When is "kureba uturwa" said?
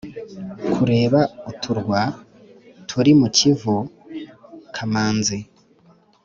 0.73-2.01